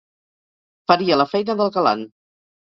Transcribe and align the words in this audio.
Faria 0.91 1.19
la 1.21 1.27
feina 1.35 1.57
del 1.61 1.71
galant. 1.77 2.03